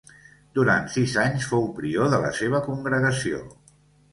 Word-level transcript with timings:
Durant 0.59 0.87
sis 0.93 1.13
anys 1.23 1.45
fou 1.51 1.67
prior 1.81 2.09
de 2.15 2.21
la 2.25 2.33
seva 2.39 2.63
congregació. 2.71 3.45